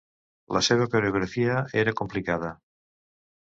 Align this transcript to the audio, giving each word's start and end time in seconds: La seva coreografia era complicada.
La 0.55 0.61
seva 0.67 0.87
coreografia 0.93 1.59
era 1.83 1.95
complicada. 2.01 2.51